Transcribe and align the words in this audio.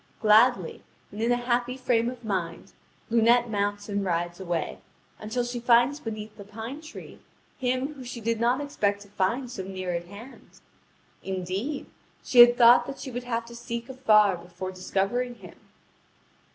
Gladly 0.19 0.81
and 1.11 1.21
in 1.21 1.31
a 1.31 1.35
happy 1.35 1.77
frame 1.77 2.09
of 2.09 2.23
mind 2.25 2.73
Lunete 3.11 3.49
mounts 3.51 3.87
and 3.87 4.03
rides 4.03 4.39
away, 4.39 4.79
until 5.19 5.43
she 5.43 5.59
finds 5.59 5.99
beneath 5.99 6.35
the 6.37 6.43
pine 6.43 6.81
tree 6.81 7.19
him 7.59 7.93
whom 7.93 8.03
she 8.03 8.19
did 8.19 8.39
not 8.39 8.61
expect 8.61 9.01
to 9.03 9.09
find 9.09 9.51
so 9.51 9.61
near 9.63 9.93
at 9.93 10.05
hand. 10.07 10.59
Indeed, 11.21 11.85
she 12.23 12.39
had 12.39 12.57
thought 12.57 12.87
that 12.87 12.97
she 12.99 13.11
would 13.11 13.25
have 13.25 13.45
to 13.45 13.55
seek 13.55 13.89
afar 13.89 14.35
before 14.37 14.71
discovering 14.71 15.35
him. 15.35 15.59